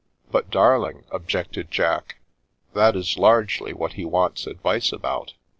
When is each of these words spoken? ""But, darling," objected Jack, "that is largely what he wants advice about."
""But, 0.31 0.49
darling," 0.49 1.03
objected 1.11 1.69
Jack, 1.69 2.15
"that 2.73 2.95
is 2.95 3.19
largely 3.19 3.71
what 3.71 3.93
he 3.93 4.03
wants 4.03 4.47
advice 4.47 4.91
about." 4.91 5.35